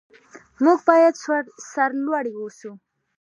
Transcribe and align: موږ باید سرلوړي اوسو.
موږ 0.63 0.79
باید 0.89 1.13
سرلوړي 1.71 2.31
اوسو. 2.39 2.71